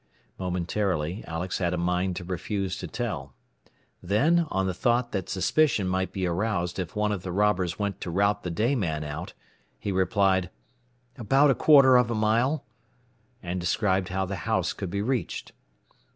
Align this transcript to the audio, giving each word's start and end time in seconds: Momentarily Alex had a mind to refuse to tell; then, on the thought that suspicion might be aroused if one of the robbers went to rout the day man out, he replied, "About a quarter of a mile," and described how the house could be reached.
Momentarily 0.39 1.23
Alex 1.27 1.59
had 1.59 1.75
a 1.75 1.77
mind 1.77 2.15
to 2.15 2.23
refuse 2.23 2.75
to 2.77 2.87
tell; 2.87 3.35
then, 4.01 4.47
on 4.49 4.65
the 4.65 4.73
thought 4.73 5.11
that 5.11 5.29
suspicion 5.29 5.87
might 5.87 6.11
be 6.11 6.25
aroused 6.25 6.79
if 6.79 6.95
one 6.95 7.11
of 7.11 7.21
the 7.21 7.31
robbers 7.31 7.77
went 7.77 8.01
to 8.01 8.09
rout 8.09 8.41
the 8.41 8.49
day 8.49 8.73
man 8.73 9.03
out, 9.03 9.33
he 9.77 9.91
replied, 9.91 10.49
"About 11.19 11.51
a 11.51 11.53
quarter 11.53 11.97
of 11.97 12.09
a 12.09 12.15
mile," 12.15 12.65
and 13.43 13.59
described 13.59 14.09
how 14.09 14.25
the 14.25 14.37
house 14.49 14.73
could 14.73 14.89
be 14.89 15.03
reached. 15.03 15.51